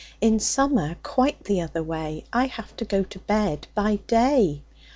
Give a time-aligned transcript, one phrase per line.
[0.19, 4.63] In summer, quite the other way, I have to go to bed by day.